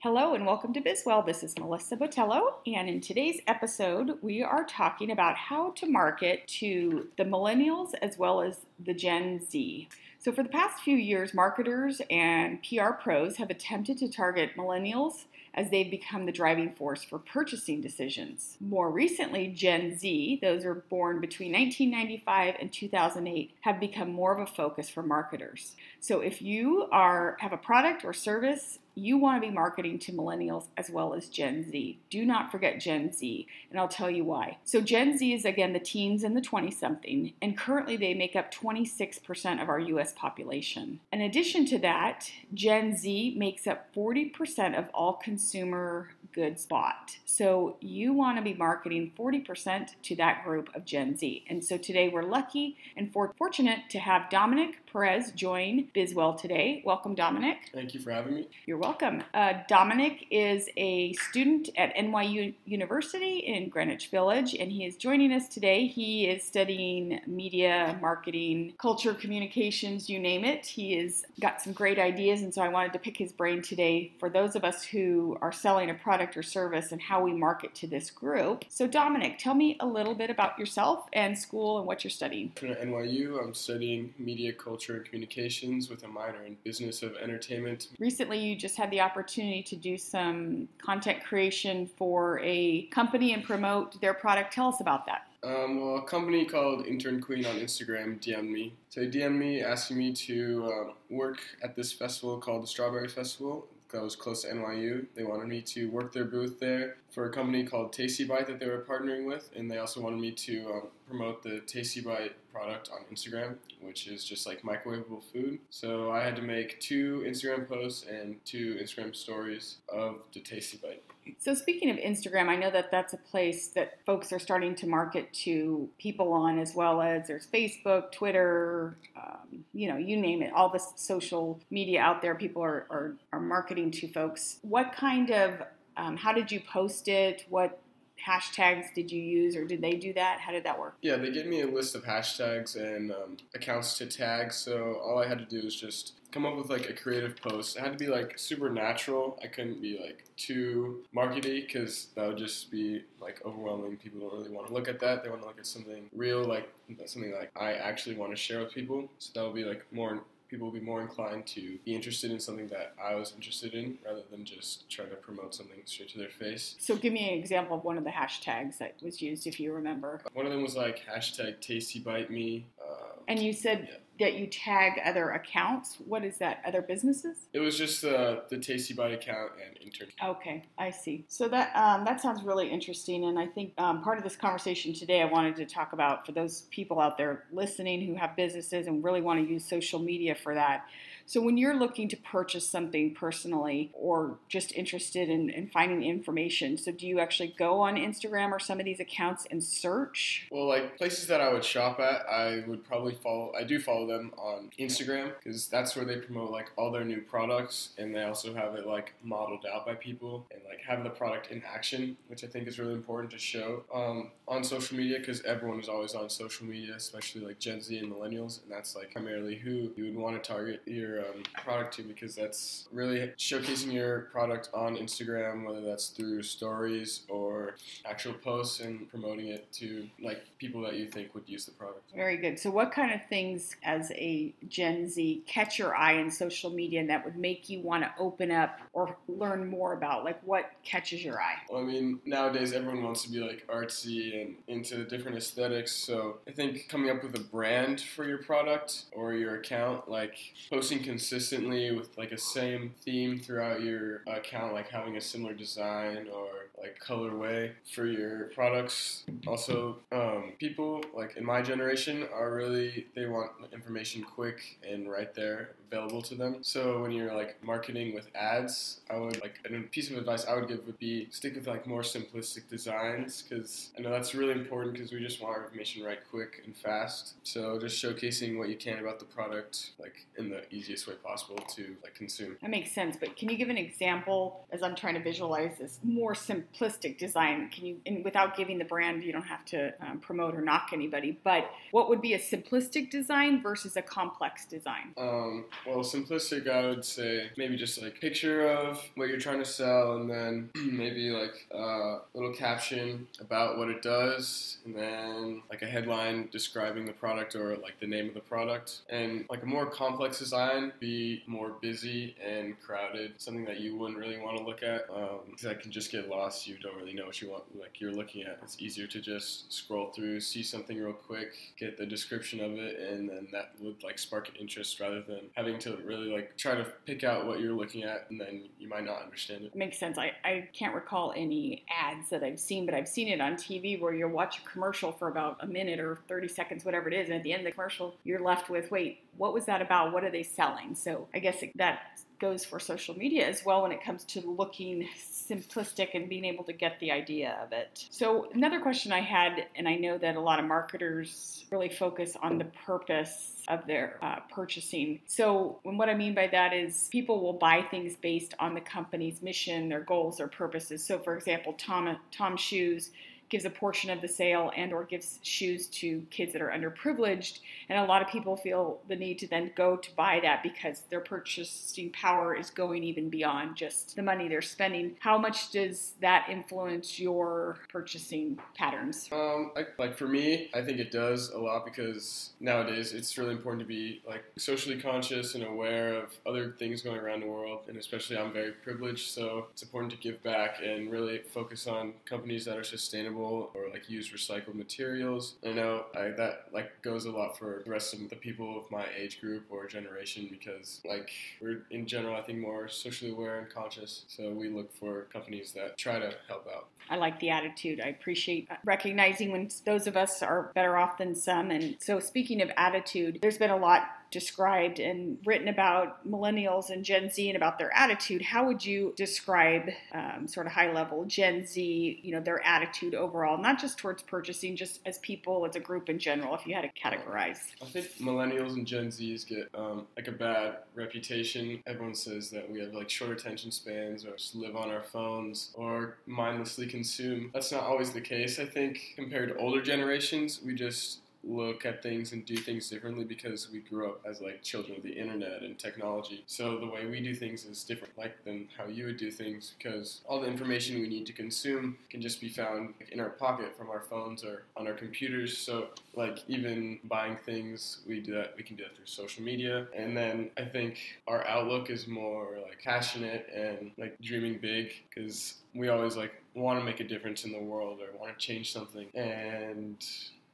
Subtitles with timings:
[0.00, 1.24] Hello and welcome to Bizwell.
[1.24, 6.46] This is Melissa Botello, and in today's episode, we are talking about how to market
[6.48, 9.88] to the millennials as well as the Gen Z.
[10.18, 15.24] So, for the past few years, marketers and PR pros have attempted to target millennials
[15.54, 18.58] as they've become the driving force for purchasing decisions.
[18.60, 24.34] More recently, Gen Z, those who are born between 1995 and 2008, have become more
[24.34, 25.74] of a focus for marketers.
[26.00, 30.12] So if you are have a product or service you want to be marketing to
[30.12, 32.00] millennials as well as Gen Z.
[32.10, 34.56] Do not forget Gen Z, and I'll tell you why.
[34.64, 38.34] So, Gen Z is again the teens and the 20 something, and currently they make
[38.34, 41.00] up 26% of our US population.
[41.12, 47.16] In addition to that, Gen Z makes up 40% of all consumer goods spot.
[47.24, 51.44] So, you want to be marketing 40% to that group of Gen Z.
[51.48, 56.82] And so, today we're lucky and fortunate to have Dominic Perez join Bizwell today.
[56.84, 57.70] Welcome, Dominic.
[57.72, 58.48] Thank you for having me.
[58.66, 59.22] You're welcome.
[59.34, 65.32] Uh, Dominic is a student at NYU University in Greenwich Village, and he is joining
[65.32, 65.86] us today.
[65.86, 70.66] He is studying media, marketing, culture, communications, you name it.
[70.66, 74.12] He has got some great ideas, and so I wanted to pick his brain today
[74.18, 77.74] for those of us who are selling a product or service and how we market
[77.74, 78.64] to this group.
[78.70, 82.52] So, Dominic, tell me a little bit about yourself and school and what you're studying.
[82.62, 87.16] At NYU, I'm studying media, culture, Culture and Communications with a minor in Business of
[87.16, 87.88] Entertainment.
[87.98, 93.42] Recently, you just had the opportunity to do some content creation for a company and
[93.42, 94.52] promote their product.
[94.52, 95.22] Tell us about that.
[95.42, 98.74] Um, well, a company called Intern Queen on Instagram DM'd me.
[98.90, 103.08] So they DM'd me asking me to um, work at this festival called the Strawberry
[103.08, 103.66] Festival
[103.96, 105.06] that was close to NYU.
[105.14, 108.60] They wanted me to work their booth there for a company called Tasty Bite that
[108.60, 112.34] they were partnering with, and they also wanted me to um, promote the Tasty Bite
[112.52, 115.60] product on Instagram, which is just like microwavable food.
[115.70, 120.76] So I had to make two Instagram posts and two Instagram stories of the Tasty
[120.76, 121.02] Bite.
[121.38, 124.86] So speaking of Instagram, I know that that's a place that folks are starting to
[124.86, 130.42] market to people on, as well as there's Facebook, Twitter, um, you know, you name
[130.42, 132.34] it, all the social media out there.
[132.34, 134.58] People are, are, are marketing to folks.
[134.62, 135.62] What kind of
[135.96, 137.44] um, how did you post it?
[137.48, 137.80] What
[138.24, 140.40] hashtags did you use, or did they do that?
[140.40, 140.96] How did that work?
[141.02, 144.52] Yeah, they gave me a list of hashtags and um, accounts to tag.
[144.52, 147.76] So all I had to do was just come up with like a creative post.
[147.76, 149.38] It had to be like super natural.
[149.42, 153.96] I couldn't be like too markety because that would just be like overwhelming.
[153.96, 155.22] People don't really want to look at that.
[155.22, 156.68] They want to look at something real, like
[157.06, 159.08] something like I actually want to share with people.
[159.18, 162.40] So that would be like more people will be more inclined to be interested in
[162.40, 166.18] something that I was interested in rather than just try to promote something straight to
[166.18, 166.76] their face.
[166.78, 169.72] So, give me an example of one of the hashtags that was used, if you
[169.72, 170.20] remember.
[170.32, 172.66] One of them was like hashtag Tasty Bite Me.
[172.80, 175.98] Uh, and you said yeah that you tag other accounts.
[176.06, 176.62] What is that?
[176.66, 177.36] Other businesses?
[177.52, 180.08] It was just uh, the Tasty Bite account and intern.
[180.24, 181.24] Okay, I see.
[181.28, 184.94] So that um, that sounds really interesting, and I think um, part of this conversation
[184.94, 188.86] today, I wanted to talk about for those people out there listening who have businesses
[188.86, 190.86] and really want to use social media for that.
[191.28, 196.78] So when you're looking to purchase something personally or just interested in, in, finding information,
[196.78, 200.46] so do you actually go on Instagram or some of these accounts and search?
[200.52, 203.52] Well, like places that I would shop at, I would probably follow.
[203.58, 207.20] I do follow them on Instagram because that's where they promote like all their new
[207.20, 211.10] products, and they also have it like modeled out by people and like have the
[211.10, 215.18] product in action, which I think is really important to show um, on social media
[215.18, 218.94] because everyone is always on social media, especially like Gen Z and millennials, and that's
[218.94, 223.32] like primarily who you would want to target your um, product to because that's really
[223.38, 229.70] showcasing your product on Instagram, whether that's through stories or actual posts and promoting it
[229.72, 232.02] to like people that you think would use the product.
[232.14, 232.58] Very good.
[232.58, 237.00] So, what kind of things as a Gen Z catch your eye in social media
[237.00, 240.24] and that would make you want to open up or learn more about?
[240.24, 241.56] Like, what catches your eye?
[241.70, 245.92] Well, I mean, nowadays everyone wants to be like artsy and into different aesthetics.
[245.92, 250.36] So, I think coming up with a brand for your product or your account, like
[250.70, 256.26] posting consistently with like a same theme throughout your account, like having a similar design
[256.34, 259.24] or like colorway for your products.
[259.46, 265.32] Also, um, people like in my generation are really they want information quick and right
[265.32, 266.58] there available to them.
[266.62, 270.54] So when you're like marketing with ads, I would like a piece of advice I
[270.54, 274.52] would give would be stick with like more simplistic designs because I know that's really
[274.52, 277.34] important because we just want our information right quick and fast.
[277.42, 281.56] So just showcasing what you can about the product like in the easiest way possible
[281.56, 282.56] to like consume.
[282.60, 285.98] That makes sense, but can you give an example as I'm trying to visualize this
[286.02, 287.70] more simplistic design?
[287.70, 290.90] Can you, and without giving the brand, you don't have to um, promote or knock
[290.92, 295.12] anybody, but what would be a simplistic design versus a complex design?
[295.16, 299.64] Um, well, simplistic, I would say maybe just like picture of what you're trying to
[299.64, 305.82] sell, and then maybe like a little caption about what it does, and then like
[305.82, 309.66] a headline describing the product or like the name of the product, and like a
[309.66, 314.64] more complex design be more busy and crowded, something that you wouldn't really want to
[314.64, 315.06] look at.
[315.14, 316.66] Um, that can just get lost.
[316.66, 318.58] You don't really know what you want, like you're looking at.
[318.62, 322.98] It's easier to just scroll through, see something real quick, get the description of it,
[322.98, 326.74] and then that would like spark an interest rather than having to really like try
[326.74, 329.74] to pick out what you're looking at, and then you might not understand it.
[329.74, 330.18] Makes sense.
[330.18, 334.00] I, I can't recall any ads that I've seen, but I've seen it on TV
[334.00, 337.26] where you watch a commercial for about a minute or 30 seconds, whatever it is,
[337.26, 340.12] and at the end of the commercial, you're left with, wait, what was that about?
[340.12, 340.94] What are they selling?
[340.94, 345.08] So I guess that goes for social media as well when it comes to looking
[345.16, 348.06] simplistic and being able to get the idea of it.
[348.10, 352.36] So, another question I had, and I know that a lot of marketers really focus
[352.42, 355.20] on the purpose of their uh, purchasing.
[355.26, 359.42] So, what I mean by that is people will buy things based on the company's
[359.42, 361.04] mission, their goals, their purposes.
[361.04, 363.10] So, for example, Tom Tom Shoes
[363.48, 367.60] gives a portion of the sale and or gives shoes to kids that are underprivileged.
[367.88, 371.02] And a lot of people feel the need to then go to buy that because
[371.10, 375.16] their purchasing power is going even beyond just the money they're spending.
[375.20, 379.28] How much does that influence your purchasing patterns?
[379.32, 383.52] Um, I, like for me i think it does a lot because nowadays it's really
[383.52, 387.80] important to be like socially conscious and aware of other things going around the world.
[387.88, 392.14] And especially i'm very privileged so it's important to give back and really focus on
[392.24, 395.56] companies that are sustainable sustainable or like use recycled materials.
[395.64, 398.90] I know I, that like goes a lot for the rest of the people of
[398.90, 401.30] my age group or generation because like
[401.60, 404.24] we're in general I think more socially aware and conscious.
[404.28, 406.88] So we look for companies that try to help out.
[407.08, 408.00] I like the attitude.
[408.00, 411.70] I appreciate recognizing when those of us are better off than some.
[411.70, 414.02] And so speaking of attitude, there's been a lot
[414.36, 419.14] described and written about millennials and Gen Z and about their attitude, how would you
[419.16, 423.96] describe, um, sort of high level, Gen Z, you know, their attitude overall, not just
[423.96, 427.60] towards purchasing, just as people, as a group in general, if you had to categorize?
[427.80, 431.82] I think millennials and Gen Zs get um, like a bad reputation.
[431.86, 435.70] Everyone says that we have like short attention spans or just live on our phones
[435.72, 437.50] or mindlessly consume.
[437.54, 440.60] That's not always the case, I think, compared to older generations.
[440.62, 444.62] We just look at things and do things differently because we grew up as like
[444.62, 446.44] children of the internet and technology.
[446.46, 449.74] So the way we do things is different like than how you would do things
[449.78, 453.76] because all the information we need to consume can just be found in our pocket
[453.76, 455.56] from our phones or on our computers.
[455.56, 459.86] So like even buying things, we do that we can do that through social media.
[459.96, 460.98] And then I think
[461.28, 466.78] our outlook is more like passionate and like dreaming big because we always like want
[466.78, 470.04] to make a difference in the world or want to change something and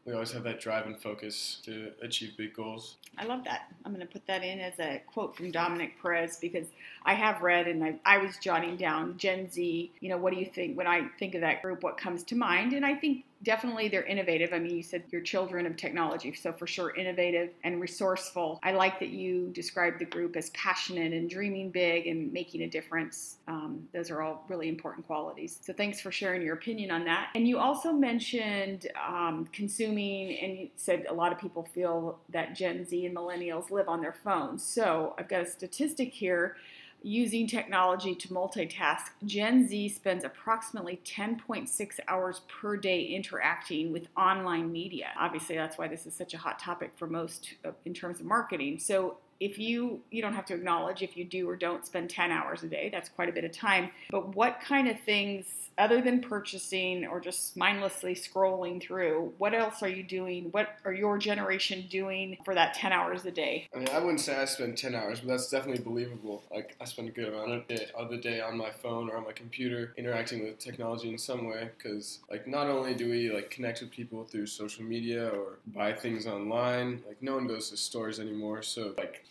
[0.04, 2.96] we always have that drive and focus to achieve big goals.
[3.18, 3.72] I love that.
[3.84, 6.66] I'm going to put that in as a quote from Dominic Perez because
[7.04, 9.92] I have read and I, I was jotting down Gen Z.
[10.00, 11.84] You know, what do you think when I think of that group?
[11.84, 12.72] What comes to mind?
[12.72, 14.52] And I think definitely they're innovative.
[14.52, 18.60] I mean, you said you're children of technology, so for sure, innovative and resourceful.
[18.62, 22.68] I like that you described the group as passionate and dreaming big and making a
[22.68, 23.38] difference.
[23.48, 25.58] Um, those are all really important qualities.
[25.62, 27.30] So thanks for sharing your opinion on that.
[27.34, 32.54] And you also mentioned um, consuming, and you said a lot of people feel that
[32.54, 34.62] Gen Z and millennials live on their phones.
[34.62, 36.56] So I've got a statistic here
[37.02, 44.70] using technology to multitask, Gen Z spends approximately 10.6 hours per day interacting with online
[44.70, 45.08] media.
[45.18, 48.26] Obviously, that's why this is such a hot topic for most uh, in terms of
[48.26, 48.78] marketing.
[48.78, 52.30] So, if you you don't have to acknowledge if you do or don't spend 10
[52.30, 56.00] hours a day that's quite a bit of time but what kind of things other
[56.00, 60.48] than purchasing or just mindlessly scrolling through, what else are you doing?
[60.50, 63.68] What are your generation doing for that 10 hours a day?
[63.74, 66.42] I mean, I wouldn't say I spend 10 hours, but that's definitely believable.
[66.50, 69.16] Like, I spend a good amount of, day, of the day on my phone or
[69.16, 73.30] on my computer interacting with technology in some way because, like, not only do we,
[73.30, 77.70] like, connect with people through social media or buy things online, like, no one goes
[77.70, 79.24] to stores anymore, so, like,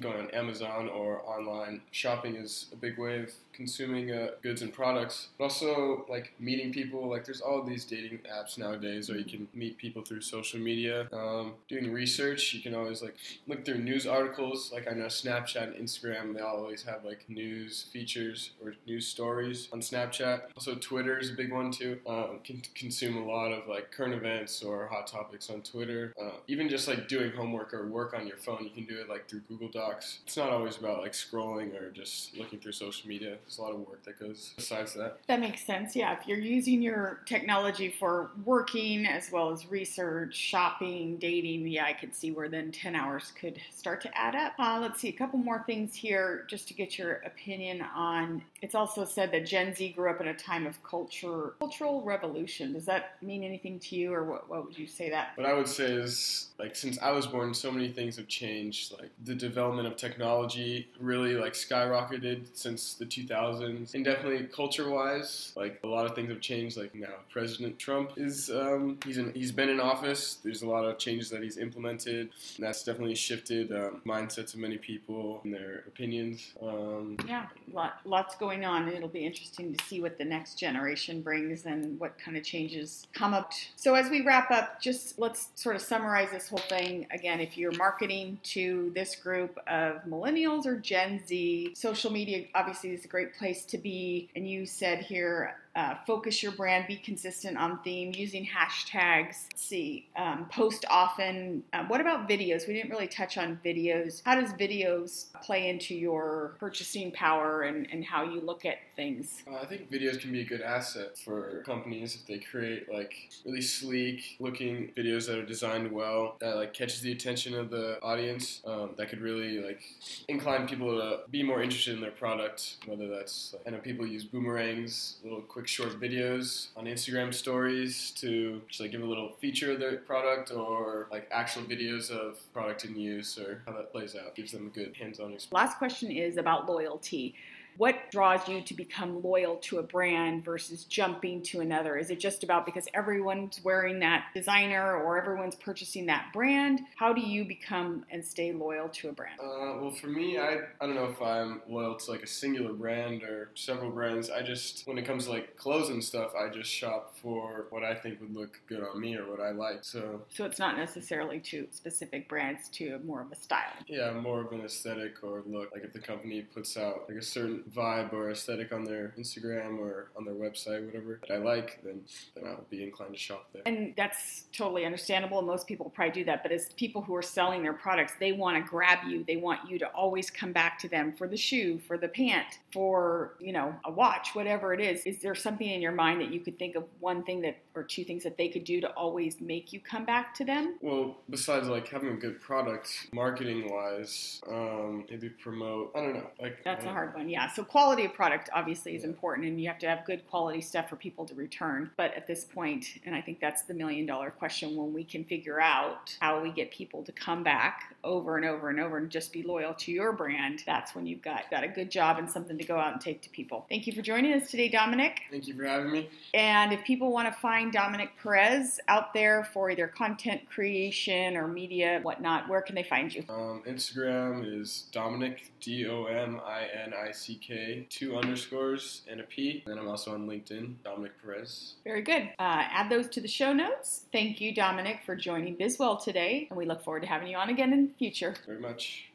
[0.00, 4.72] going on Amazon or online shopping is a big way of consuming uh, goods and
[4.72, 7.10] products, but also like meeting people.
[7.10, 11.08] Like there's all these dating apps nowadays where you can meet people through social media.
[11.12, 13.16] Um, doing research, you can always like
[13.48, 14.70] look through news articles.
[14.72, 19.68] Like I know Snapchat and Instagram, they always have like news features or news stories
[19.72, 20.42] on Snapchat.
[20.54, 21.98] Also Twitter is a big one too.
[22.06, 26.14] Um, can consume a lot of like current events or hot topics on Twitter.
[26.20, 29.08] Uh, even just like doing homework or work on your phone, you can do it
[29.08, 30.18] like through Google Docs TikToks.
[30.24, 33.36] It's not always about like scrolling or just looking through social media.
[33.44, 35.18] There's a lot of work that goes besides that.
[35.26, 35.94] That makes sense.
[35.94, 41.84] Yeah, if you're using your technology for working as well as research, shopping, dating, yeah,
[41.84, 44.52] I could see where then 10 hours could start to add up.
[44.58, 48.42] Uh, let's see, a couple more things here just to get your opinion on.
[48.62, 52.72] It's also said that Gen Z grew up in a time of culture, cultural revolution.
[52.72, 55.32] Does that mean anything to you, or what, what would you say that?
[55.36, 58.92] What I would say is, like, since I was born, so many things have changed.
[58.98, 63.94] Like, the development of technology really, like, skyrocketed since the 2000s.
[63.94, 66.76] And definitely culture-wise, like, a lot of things have changed.
[66.76, 70.38] Like, now President Trump is, um, he's, in, he's been in office.
[70.42, 72.30] There's a lot of changes that he's implemented.
[72.56, 76.52] And that's definitely shifted um, mindsets of many people and their opinions.
[76.62, 78.88] Um, yeah, lot, lots going on.
[78.88, 83.06] It'll be interesting to see what the next generation brings and what kind of changes
[83.12, 83.52] come up.
[83.76, 87.40] So as we wrap up, just let's sort of summarize this whole thing again.
[87.40, 93.04] If you're marketing to this group of millennials or Gen Z, social media obviously is
[93.04, 94.28] a great place to be.
[94.36, 99.44] And you said here uh, focus your brand, be consistent on theme, using hashtags.
[99.52, 101.62] Let's see, um, post often.
[101.72, 102.66] Uh, what about videos?
[102.66, 104.20] We didn't really touch on videos.
[104.24, 109.44] How does videos play into your purchasing power and, and how you look at things?
[109.48, 113.14] Uh, I think videos can be a good asset for companies if they create like
[113.44, 118.02] really sleek looking videos that are designed well, that like catches the attention of the
[118.02, 118.62] audience.
[118.66, 119.80] Um, that could really like
[120.26, 122.78] incline people to be more interested in their product.
[122.86, 128.10] Whether that's I know people use boomerangs, a little quick short videos on Instagram stories
[128.12, 132.38] to just like give a little feature of their product or like actual videos of
[132.52, 134.34] product in use or how that plays out.
[134.34, 135.52] Gives them a good hands-on experience.
[135.52, 137.34] Last question is about loyalty
[137.78, 141.96] what draws you to become loyal to a brand versus jumping to another?
[141.96, 146.80] Is it just about because everyone's wearing that designer or everyone's purchasing that brand?
[146.96, 149.38] How do you become and stay loyal to a brand?
[149.40, 152.72] Uh, well, for me, I, I don't know if I'm loyal to like a singular
[152.72, 154.28] brand or several brands.
[154.28, 157.84] I just, when it comes to like clothes and stuff, I just shop for what
[157.84, 159.84] I think would look good on me or what I like.
[159.84, 163.72] So, so it's not necessarily to specific brands, to more of a style.
[163.86, 165.70] Yeah, more of an aesthetic or look.
[165.72, 169.78] Like if the company puts out like a certain vibe or aesthetic on their Instagram
[169.78, 172.02] or on their website, whatever that I like, then
[172.34, 173.62] then I'll be inclined to shop there.
[173.66, 175.42] And that's totally understandable.
[175.42, 176.42] Most people probably do that.
[176.42, 179.24] But as people who are selling their products, they want to grab you.
[179.26, 182.58] They want you to always come back to them for the shoe, for the pant,
[182.72, 185.04] for you know a watch, whatever it is.
[185.04, 187.84] Is there something in your mind that you could think of one thing that or
[187.84, 190.76] two things that they could do to always make you come back to them?
[190.80, 195.92] Well, besides like having a good product, marketing wise, um, maybe promote.
[195.94, 196.30] I don't know.
[196.40, 197.28] Like that's a hard one.
[197.28, 197.50] Yeah.
[197.50, 200.88] So quality of product obviously is important, and you have to have good quality stuff
[200.88, 201.90] for people to return.
[201.96, 205.24] But at this point, and I think that's the million dollar question when we can
[205.24, 209.10] figure out how we get people to come back over and over and over and
[209.10, 212.30] just be loyal to your brand, that's when you've got, got a good job and
[212.30, 213.66] something to go out and take to people.
[213.68, 215.22] Thank you for joining us today, Dominic.
[215.30, 216.08] Thank you for having me.
[216.34, 221.46] And if people want to find Dominic Perez out there for either content creation or
[221.48, 223.24] media, whatnot, where can they find you?
[223.28, 229.20] Um, Instagram is Dominic, D O M I N I C K, two underscores and
[229.20, 229.62] a P.
[229.66, 231.74] And then I'm also on LinkedIn, Dominic Perez.
[231.84, 232.22] Very good.
[232.38, 234.06] Uh, add those to the show notes.
[234.12, 237.50] Thank you, Dominic, for joining Bizwell today, and we look forward to having you on
[237.50, 238.34] again in the future.
[238.46, 239.04] Very much.